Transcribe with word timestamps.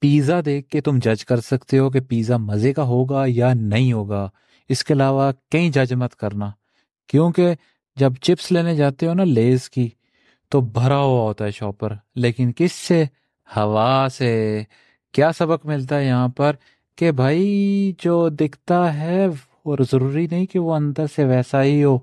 Pizza 0.00 0.40
دیکھ 0.44 0.68
کے 0.68 0.80
تم 0.80 0.98
جج 0.98 1.24
کر 1.24 1.40
سکتے 1.40 1.78
ہو 1.78 1.90
کہ 1.90 2.00
پیزا 2.00 2.36
مزے 2.36 2.72
کا 2.72 2.82
ہوگا 2.82 3.24
یا 3.26 3.54
نہیں 3.54 3.92
ہوگا۔ 3.92 4.28
اس 4.68 4.84
کے 4.84 4.94
علاوہ 4.94 5.32
کہیں 5.50 5.70
جج 5.70 5.94
مت 5.94 6.16
کرنا، 6.16 6.50
کیونکہ 7.06 7.54
جب 7.96 8.12
چپس 8.22 8.52
لینے 8.52 8.76
جاتے 8.76 9.06
ہو 9.06 9.14
نا 9.14 9.24
لیز 9.24 9.70
کی، 9.70 9.88
تو 10.48 10.60
بھرا 10.60 10.98
ہوا 10.98 11.22
ہوتا 11.22 11.44
ہے 11.44 11.50
شاپر 11.50 11.92
لیکن 12.14 12.52
کس 12.56 12.72
سے؟ 12.72 13.04
ہوا 13.56 14.06
سے۔ 14.12 14.62
کیا 15.12 15.32
سبق 15.32 15.66
ملتا 15.66 15.98
ہے 15.98 16.06
یہاں 16.06 16.28
پر 16.28 16.52
کہ 16.96 17.12
بھائی 17.12 17.92
جو 17.98 18.28
دکھتا 18.28 18.94
ہے 18.94 19.24
اور 19.62 19.78
ضروری 19.90 20.26
نہیں 20.30 20.46
کہ 20.46 20.58
وہ 20.58 20.74
اندر 20.74 21.06
سے 21.16 21.24
ویسا 21.24 21.62
ہی 21.62 21.84
ہو۔ 21.84 21.98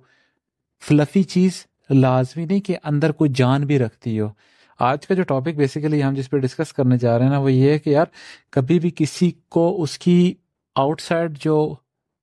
فلفی 0.82 1.24
چیز 1.24 1.66
لازمی 1.90 2.46
نہیں 2.46 2.60
کہ 2.60 2.76
اندر 2.84 3.12
کوئی 3.12 3.32
جان 3.36 3.66
بھی 3.66 3.80
رکھتی 3.80 4.20
ہو۔ 4.20 4.30
آج 4.80 5.08
کا 5.08 5.14
جو 5.14 5.24
ٹاپک 5.24 5.56
بیسیکلی 5.56 6.04
ہم 6.04 6.14
جس 6.14 6.30
پہ 6.30 6.38
ڈسکس 6.38 6.74
کرنے 6.74 6.98
جا 6.98 7.18
رہے 7.18 7.26
ہیں 7.26 7.32
نا، 7.32 7.40
وہ 7.40 7.52
یہ 7.52 7.70
ہے 7.70 7.80
کہ 7.80 7.90
یار، 7.90 8.06
کبھی 8.50 8.80
بھی 8.80 8.92
کسی 8.96 9.32
کو 9.50 9.84
اس 9.84 10.00
کی 10.00 10.34
آؤٹ 10.76 11.02
سائڈ 11.02 11.38
جو 11.40 11.76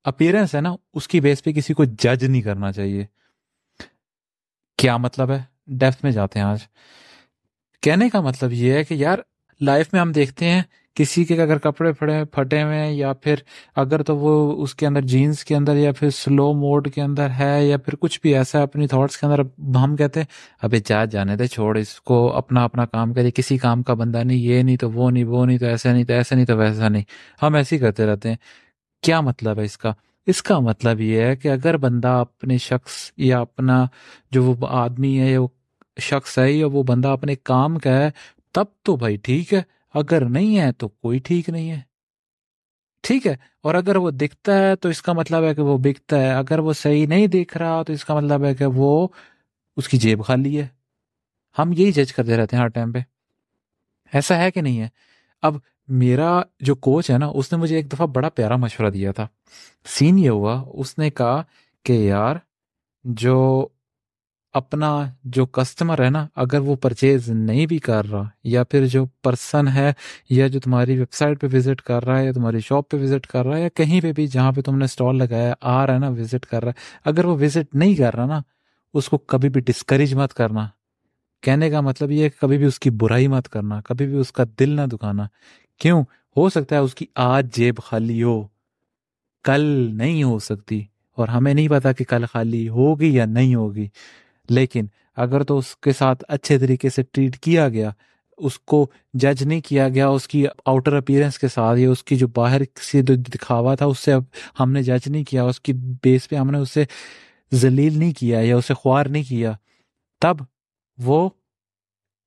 اپیرنس 0.04 0.55
ہے 0.55 0.60
نا، 0.60 0.74
اس 0.94 1.08
کی 1.08 1.20
بیس 1.20 1.44
پہ 1.44 1.52
کسی 1.52 1.74
کو 1.74 1.84
جج 1.84 2.24
نہیں 2.24 2.42
کرنا 2.42 2.72
چاہیے۔ 2.72 3.06
کیا 4.77 4.96
مطلب 4.96 5.30
ہے؟ 5.30 5.42
ڈیپتھ 5.66 6.05
میں 6.05 6.12
جاتے 6.12 6.38
ہیں 6.38 6.46
آج۔ 6.46 6.58
کہنے 7.82 8.08
کا 8.08 8.20
مطلب 8.20 8.52
یہ 8.52 8.72
ہے 8.72 8.84
کہ 8.84 8.94
یار 8.94 9.19
لائف 9.60 9.88
میں 9.92 10.00
ہم 10.00 10.12
دیکھتے 10.12 10.44
ہیں 10.44 10.62
کسی 11.00 11.24
کے 11.24 11.42
اگر 11.42 11.59
کپڑے 11.59 11.92
پھڑے 11.92 12.24
پھٹے 12.24 12.62
ہوئے 12.62 12.78
ہیں، 12.78 12.92
یا 12.92 13.12
پھر 13.12 13.34
اگر 13.77 14.02
تو 14.02 14.16
وہ 14.16 14.62
اس 14.62 14.74
کے 14.74 14.86
اندر 14.86 15.00
جینس 15.00 15.45
کے 15.45 15.56
اندر 15.56 15.77
یا 15.77 15.92
پھر 15.92 16.10
سلو 16.10 16.52
موڈ 16.52 16.88
کے 16.95 17.02
اندر 17.02 17.28
ہے، 17.38 17.66
یا 17.66 17.77
پھر 17.77 17.95
کچھ 18.00 18.20
بھی 18.22 18.34
ایسا 18.34 18.62
اپنی 18.62 18.86
تھاٹس 18.86 19.16
کے 19.16 19.27
اندر 19.27 19.41
ہم 19.77 19.96
کہتے 19.96 20.20
ہیں، 20.20 20.27
ابھی 20.62 20.80
چاہ 20.80 21.05
جانے 21.05 21.36
دے، 21.36 21.46
چھوڑ 21.46 21.78
اس 21.78 22.00
کو، 22.00 22.36
اپنا 22.36 22.64
اپنا 22.64 22.86
کام 22.86 23.14
کرے 23.14 23.30
کسی 23.30 23.58
کام 23.58 23.82
کا 23.82 23.94
بندہ 23.94 24.18
نہیں، 24.18 24.38
یہ 24.38 24.62
نہیں 24.62 24.77
تو 24.77 24.91
وہ 24.91 25.10
نہیں 25.10 25.24
وہ 25.24 25.46
نہیں 25.46 25.58
تو 25.58 25.66
ایسا 25.66 25.92
نہیں، 25.92 26.05
تو 26.05 26.12
ایسا 26.12 26.36
نہیں، 26.36 26.46
تو 26.46 26.56
ویسا 26.56 26.88
نہیں۔ 26.88 27.02
ہم 27.42 27.55
ایسے 27.55 27.77
ہی 27.77 27.80
کرتے 27.80 28.06
رہتے 28.06 28.28
ہیں۔ 28.28 28.36
کیا 29.03 29.20
مطلب 29.20 29.58
ہے 29.58 29.64
اس 29.64 29.78
کا؟ 29.78 29.92
اس 30.27 30.42
کا 30.42 30.58
مطلب 30.58 31.00
یہ 31.00 31.20
ہے 31.20 31.36
کہ 31.36 31.48
اگر 31.48 31.77
بندہ 31.77 32.08
اپنے 32.08 32.58
شخص 32.58 33.12
یا 33.16 33.41
اپنا 33.41 33.86
جو 34.30 34.44
وہ 34.44 34.66
آدمی 34.69 35.20
ہے، 35.20 35.32
یا 35.32 35.41
وہ 35.41 35.48
شخص 36.00 36.38
ہے، 36.38 36.53
یا 36.53 36.66
وہ 36.66 36.82
بندہ 36.82 37.08
اپنے 37.08 37.34
کام 37.34 37.78
کا 37.78 37.91
ہے، 37.91 38.10
تب 38.53 38.64
تو 38.82 38.97
بھائی 38.97 39.16
ٹھیک 39.16 39.55
ہے۔ 39.55 39.80
اگر 39.94 40.24
نہیں 40.24 40.58
ہے 40.58 40.72
تو 40.72 40.88
کوئی 40.88 41.19
ٹھیک 41.19 41.48
نہیں 41.48 41.70
ہے۔ 41.70 41.80
ٹھیک 43.02 43.27
ہے، 43.27 43.36
اور 43.62 43.74
اگر 43.74 43.97
وہ 43.97 44.10
دکھتا 44.10 44.58
ہے 44.58 44.77
تو 44.77 44.88
اس 44.88 45.02
کا 45.02 45.12
مطلب 45.12 45.44
ہے 45.44 45.55
کہ 45.55 45.62
وہ 45.62 45.78
بکتا 45.78 46.20
ہے۔ 46.20 46.32
اگر 46.34 46.58
وہ 46.58 46.72
صحیح 46.72 47.06
نہیں 47.06 47.27
دیکھ 47.27 47.56
رہا 47.58 47.82
تو 47.82 47.92
اس 47.92 48.05
کا 48.05 48.14
مطلب 48.14 48.44
ہے 48.44 48.55
کہ 48.55 48.66
وہ 48.66 49.08
اس 49.77 49.88
کی 49.88 49.97
جیب 49.97 50.24
خالی 50.24 50.60
ہے۔ 50.60 50.66
ہم 51.58 51.72
یہی 51.72 51.92
جج 51.92 52.12
کرتے 52.12 52.36
رہتے 52.36 52.56
ہیں 52.56 52.62
ہر 52.62 52.69
ٹائم 52.69 52.92
پہ۔ 52.92 52.98
ایسا 54.12 54.38
ہے 54.38 54.50
کہ 54.50 54.60
نہیں 54.60 54.80
ہے۔ 54.80 54.88
اب 55.42 55.56
میرا 55.88 56.41
جو 56.60 56.75
کوچ 56.75 57.10
ہے 57.10 57.19
نا، 57.19 57.27
اس 57.27 57.52
نے 57.52 57.58
مجھے 57.58 57.77
ایک 57.77 57.92
دفعہ 57.92 58.06
بڑا 58.06 58.28
پیارا 58.28 58.56
مشورہ 58.56 58.91
دیا 58.91 59.12
تھا۔ 59.12 59.27
سین 59.86 60.19
یہ 60.19 60.30
ہوا، 60.30 60.64
اس 60.75 60.98
نے 60.98 61.10
کہا 61.10 61.42
کہ 61.84 61.92
یار، 61.92 62.36
جو 63.04 63.69
اپنا 64.55 65.05
جو 65.25 65.47
کسٹمر 65.47 66.05
ہے 66.05 66.11
نا، 66.11 66.27
اگر 66.37 66.61
وہ 66.61 66.77
پرچیز 66.77 67.29
نہیں 67.29 67.67
بھی 67.67 67.79
کر 67.79 68.11
رہا، 68.11 68.29
یا 68.45 68.65
پھر 68.65 68.87
جو 68.87 69.06
پرسن 69.23 69.69
ہے، 69.69 69.93
یا 70.31 70.47
جو 70.47 70.61
تمہاری 70.61 70.98
ویب 70.98 71.12
سائٹ 71.12 71.41
پہ 71.41 71.47
وزٹ 71.53 71.83
کر 71.83 72.05
رہا 72.05 72.19
ہے، 72.19 72.25
یا 72.25 72.33
تمہاری 72.33 72.61
شاپ 72.61 72.89
پہ 72.89 72.97
وزٹ 72.97 73.27
کر 73.27 73.47
رہا 73.47 73.56
ہے، 73.56 73.62
یا 73.62 73.69
کہیں 73.69 74.01
پہ 74.01 74.12
بھی 74.12 74.27
جہاں 74.27 74.53
پہ 74.53 74.61
تم 74.61 74.78
نے 74.78 74.84
اسٹال 74.84 75.19
لگایا، 75.19 75.55
آ 75.61 75.87
رہا 75.87 75.95
ہے 75.95 75.98
نا 75.98 76.09
وزٹ 76.09 76.47
کر 76.47 76.65
رہا 76.65 76.73
ہے، 76.73 77.01
اگر 77.05 77.25
وہ 77.25 77.37
وزٹ 77.37 77.75
نہیں 77.75 77.95
کر 77.95 78.15
رہا 78.15 78.27
نا، 78.27 78.41
اس 78.95 79.09
کو 79.09 79.19
کبھی 79.19 79.48
بھی 79.48 79.61
ڈسکریج 79.61 80.15
مت 80.15 80.34
کرنا۔ 80.34 80.69
کہنے 81.43 81.71
کا 81.71 81.81
مطلب 81.81 82.11
یہ 82.11 82.25
ہے 82.25 82.31
کہ 82.31 82.41
کبھی 82.41 82.59
بھی 82.59 82.67
اس 82.67 82.78
کی 82.78 82.91
برائی 82.91 83.28
مت 83.28 83.48
کرنا، 83.48 83.81
کبھی 83.81 84.06
بھی 84.06 84.17
اس 84.17 84.33
کا 84.33 84.45
دل 84.61 84.71
نہ 84.71 84.87
دکھانا۔ 84.93 85.27
کیوں؟ 85.78 86.03
ہو 86.37 86.48
سکتا 86.48 86.77
ہے 86.77 86.81
اس 86.81 86.95
کی 86.95 87.06
آج 87.15 87.55
جیب 87.56 87.78
خالی 87.84 88.23
ہو، 88.23 88.47
کل 89.45 89.91
نہیں 89.95 90.23
ہو 90.23 90.39
سکتی، 90.39 90.84
اور 91.17 91.28
ہمیں 91.28 91.55
نہیں 91.55 91.69
پتا 91.69 91.93
کہ 91.93 92.05
کل 92.05 92.25
خالی 92.33 92.69
ہوگی 92.69 93.15
یا 93.15 93.25
نہیں 93.25 93.55
ہوگی۔ 93.55 93.89
لیکن 94.50 94.87
اگر 95.16 95.43
تو 95.43 95.59
اس 95.59 95.77
کے 95.77 95.93
ساتھ 95.93 96.25
اچھے 96.28 96.59
طریقے 96.59 96.91
سے 96.91 97.03
ٹریٹ 97.12 97.38
کیا 97.38 97.69
گیا، 97.69 97.91
اس 98.38 98.59
کو 98.59 98.91
جج 99.15 99.43
نہیں 99.43 99.61
کیا 99.61 99.88
گیا، 99.88 100.09
اس 100.09 100.28
کی 100.28 100.47
آؤٹر 100.65 100.93
اپیرنس 100.93 101.38
کے 101.38 101.49
ساتھ 101.49 101.78
یا 101.78 101.91
اس 101.91 102.05
کی 102.05 102.16
جو 102.16 102.28
باہر 102.28 102.62
سے 102.83 103.03
جو 103.03 103.15
دکھاوا 103.15 103.75
تھا، 103.75 103.87
اس 103.87 103.99
سے 103.99 104.12
اب 104.12 104.22
ہم 104.60 104.72
نے 104.72 104.83
جج 104.83 105.09
نہیں 105.09 105.25
کیا، 105.25 105.44
اس 105.44 105.60
کی 105.60 105.72
بیس 106.03 106.28
پہ 106.28 106.37
ہم 106.37 106.50
نے 106.50 106.59
اسے 106.59 106.84
ذلیل 107.55 107.99
نہیں 107.99 108.12
کیا 108.12 108.41
یا 108.41 108.56
اسے 108.56 108.75
خوار 108.75 109.06
نہیں 109.06 109.22
کیا، 109.22 109.53
تب 110.21 110.37
وہ 110.99 111.31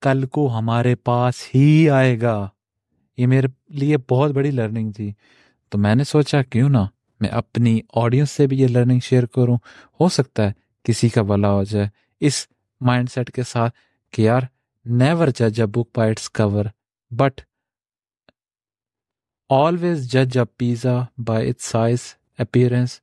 کل 0.02 0.26
کو 0.26 0.58
ہمارے 0.58 0.96
پاس 0.96 1.34
ہی 1.56 1.90
آئے 1.90 2.22
گا۔ 2.22 2.50
یہ 3.18 3.28
میرے 3.28 3.48
لیے 3.70 3.96
بہت 4.10 4.32
بڑی 4.32 4.52
لرننگ 4.52 4.92
تھی۔ 4.92 5.12
تو 5.70 5.78
میں 5.78 5.96
نے 5.96 6.04
سوچا، 6.04 6.42
کیوں 6.42 6.70
نہ 6.70 6.86
میں 7.20 7.30
اپنی 7.30 7.80
آڈینس 7.96 8.32
سے 8.32 8.48
بھی 8.48 8.60
یہ 8.60 8.68
لرننگ 8.68 9.00
شیئر 9.00 9.26
کروں۔ 9.26 9.58
ہو 10.00 10.10
سکتا 10.10 10.48
ہے 10.48 10.52
کسی 10.84 11.10
کا 11.10 11.22
بلا 11.22 11.52
ہو 11.52 11.64
جائے۔ 11.64 12.03
اس 12.28 12.46
مائنڈ 12.82 13.10
سیٹ 13.10 13.32
کے 13.32 13.44
ساتھ 13.44 13.78
کہ 14.14 14.22
یار 14.22 14.42
نیور 14.86 15.28
جج 15.28 15.62
اے 15.62 15.68
book 15.68 15.88
by 15.96 16.12
its 16.12 16.30
core 16.30 16.66
but 17.12 17.42
always 19.50 20.12
جج 20.12 20.38
اے 20.38 20.44
pizza 20.58 21.00
by 21.26 21.50
it's 21.50 21.66
size 21.66 22.00
appearance 22.40 23.00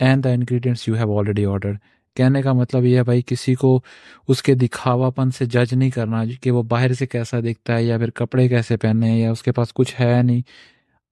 and 0.00 0.24
the 0.24 0.30
ingredients 0.30 0.88
you 0.88 0.94
have 0.94 1.18
already 1.18 1.44
order 1.44 1.72
کہنے 2.16 2.42
کا 2.42 2.52
مطلب 2.52 2.84
یہ 2.84 2.96
ہے 2.96 3.02
بھائی، 3.04 3.22
کسی 3.26 3.54
کو 3.54 3.80
اس 4.28 4.42
کے 4.42 4.54
دکھاوا 4.54 5.10
پن 5.10 5.30
سے 5.30 5.44
جج 5.44 5.74
نہیں 5.74 5.90
کرنا 5.90 6.22
کہ 6.42 6.50
وہ 6.50 6.62
باہر 6.62 6.92
سے 6.92 7.06
کیسا 7.06 7.40
دکھتا 7.40 7.76
ہے 7.76 7.82
یا 7.82 7.98
پھر 7.98 8.10
کپڑے 8.10 8.48
کیسے 8.48 8.76
پہنے 8.76 9.10
ہیں 9.10 9.18
یا 9.20 9.30
اس 9.30 9.42
کے 9.42 9.52
پاس 9.52 9.72
کچھ 9.74 9.94
ہے 10.00 10.22
نہیں۔ 10.22 10.42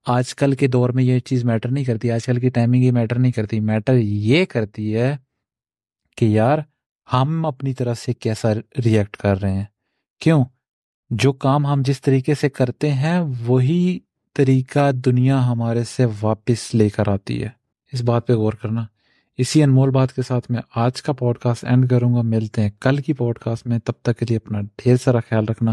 آج 0.07 0.35
کل 0.35 0.55
کے 0.55 0.67
دور 0.67 0.91
میں 0.91 1.05
یہ 1.05 1.19
چیز 1.19 1.45
میٹر 1.45 1.71
نہیں 1.71 1.85
کرتی، 1.85 2.11
آج 2.11 2.27
کل 2.27 2.41
کی 2.41 2.49
ٹائمنگ 2.49 2.83
یہ 2.85 2.93
میٹر 2.93 3.19
نہیں 3.19 3.33
کرتی۔ 3.33 3.61
میٹر 3.61 3.97
یہ 3.97 4.45
کرتی 4.45 4.95
ہے 4.97 5.17
کہ 6.17 6.25
یار 6.25 6.59
ہم 7.13 7.47
اپنی 7.47 7.75
طرف 7.75 7.99
سے 7.99 8.15
کیسا 8.15 8.55
ریئیکٹ 8.55 9.17
کر 9.17 9.41
رہے 9.41 9.53
ہیں؟ 9.53 9.65
کیوں؟ 10.21 10.45
جو 11.11 11.33
کام 11.33 11.67
ہم 11.67 11.83
جس 11.85 12.01
طریقے 12.01 12.35
سے 12.35 12.49
کرتے 12.49 12.93
ہیں، 12.93 13.21
وہی 13.47 13.99
طریقہ 14.35 14.93
دنیا 14.93 15.47
ہمارے 15.47 15.85
سے 15.85 16.07
واپس 16.23 16.75
لے 16.75 16.89
کر 16.89 17.09
آتی 17.09 17.43
ہے۔ 17.43 17.49
اس 17.93 18.03
بات 18.03 18.27
پہ 18.27 18.33
غور 18.33 18.53
کرنا۔ 18.53 18.87
اسی 19.39 19.63
انمول 19.63 19.91
بات 19.91 20.13
کے 20.13 20.23
ساتھ 20.23 20.51
میں 20.51 20.63
آج 20.75 21.03
کا 21.03 21.13
پوڈ 21.13 21.39
کاسٹ 21.39 21.65
اینڈ 21.65 21.91
کروں 21.91 22.15
گا۔ 22.15 22.23
ملتے 22.23 22.63
ہیں 22.63 22.71
کل 22.81 22.97
کی 22.97 23.13
پوڈ 23.13 23.39
کاسٹ 23.39 23.67
میں۔ 23.67 23.79
تب 23.79 23.93
تک 24.03 24.19
کے 24.19 24.27
لیے 24.29 24.37
اپنا 24.37 24.61
ڈھیر 24.61 24.97
سارا 24.97 25.21
خیال 25.21 25.45
رکھنا۔ 25.45 25.73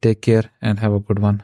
Take 0.00 0.22
care 0.22 0.42
and 0.60 0.78
have 0.82 0.94
a 0.94 1.00
good 1.10 1.18
one 1.22 1.36